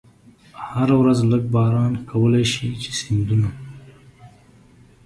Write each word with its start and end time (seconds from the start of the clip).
هره 0.73 0.95
ورځ 1.01 1.19
لږ 1.31 1.43
باران 1.53 1.93
کولای 2.09 2.45
شي 2.53 2.67
چې 2.81 2.91
سیندونه. 2.99 3.49